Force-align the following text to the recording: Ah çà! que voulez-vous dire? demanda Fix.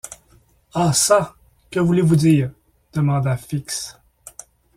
Ah 0.73 0.91
çà! 0.95 1.35
que 1.69 1.79
voulez-vous 1.79 2.15
dire? 2.15 2.49
demanda 2.95 3.37
Fix. 3.37 3.95